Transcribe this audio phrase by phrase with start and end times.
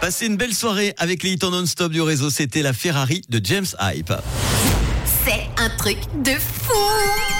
[0.00, 2.30] Passez une belle soirée avec les hits non-stop du réseau.
[2.30, 4.12] C'était la Ferrari de James Hype.
[5.24, 7.37] C'est un truc de fou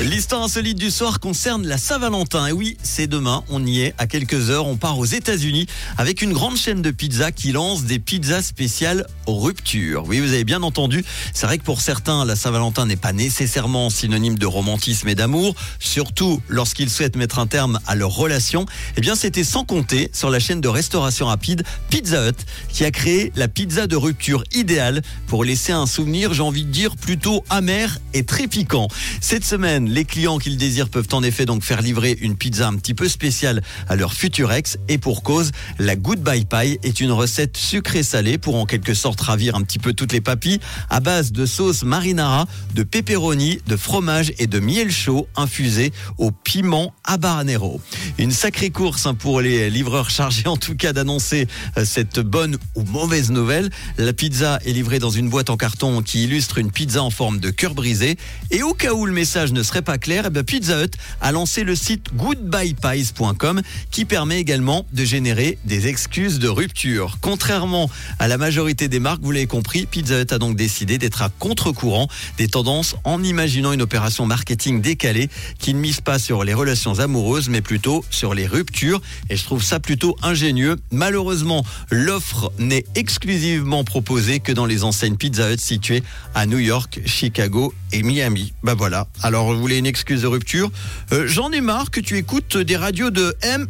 [0.00, 2.46] L'histoire insolite du soir concerne la Saint-Valentin.
[2.48, 4.66] Et oui, c'est demain, on y est à quelques heures.
[4.66, 5.66] On part aux États-Unis
[5.98, 10.04] avec une grande chaîne de pizza qui lance des pizzas spéciales rupture.
[10.08, 11.04] Oui, vous avez bien entendu.
[11.32, 15.54] C'est vrai que pour certains, la Saint-Valentin n'est pas nécessairement synonyme de romantisme et d'amour,
[15.78, 18.66] surtout lorsqu'ils souhaitent mettre un terme à leur relation.
[18.96, 22.36] Eh bien, c'était sans compter sur la chaîne de restauration rapide Pizza Hut
[22.68, 26.70] qui a créé la pizza de rupture idéale pour laisser un souvenir, j'ai envie de
[26.70, 28.88] dire, plutôt amer et très piquant.
[29.22, 32.74] Cette semaine, les clients qu'ils désirent peuvent en effet donc faire livrer une pizza un
[32.76, 37.12] petit peu spéciale à leur futur ex et pour cause, la Goodbye Pie est une
[37.12, 41.00] recette sucrée salée pour en quelque sorte ravir un petit peu toutes les papilles à
[41.00, 46.94] base de sauce marinara, de pepperoni, de fromage et de miel chaud infusé au piment
[47.04, 47.80] habanero.
[48.18, 51.46] Une sacrée course hein, pour les livreurs chargés en tout cas d'annoncer
[51.76, 53.68] euh, cette bonne ou mauvaise nouvelle.
[53.98, 57.38] La pizza est livrée dans une boîte en carton qui illustre une pizza en forme
[57.38, 58.16] de cœur brisé
[58.50, 61.64] et au cas où le message ne serait pas clair, eh Pizza Hut a lancé
[61.64, 67.18] le site goodbyepies.com qui permet également de générer des excuses de rupture.
[67.20, 71.22] Contrairement à la majorité des marques, vous l'avez compris, Pizza Hut a donc décidé d'être
[71.22, 72.06] à contre-courant
[72.38, 77.00] des tendances en imaginant une opération marketing décalée qui ne mise pas sur les relations
[77.00, 80.76] amoureuses mais plutôt sur les ruptures et je trouve ça plutôt ingénieux.
[80.92, 86.04] Malheureusement, l'offre n'est exclusivement proposée que dans les enseignes Pizza Hut situées
[86.36, 88.52] à New York, Chicago et Miami.
[88.62, 88.99] Bah voilà.
[89.22, 90.70] Alors, vous voulez une excuse de rupture
[91.12, 93.66] euh, J'en ai marre que tu écoutes des radios de M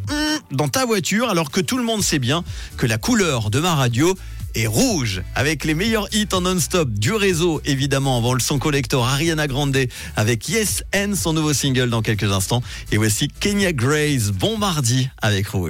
[0.51, 2.45] dans ta voiture alors que tout le monde sait bien
[2.77, 4.17] que la couleur de ma radio
[4.55, 9.07] est rouge avec les meilleurs hits en non-stop du réseau évidemment avant le son collector
[9.07, 9.77] Ariana Grande
[10.17, 15.09] avec Yes and son nouveau single dans quelques instants et voici Kenya Grace Bon mardi
[15.23, 15.69] avec rouge.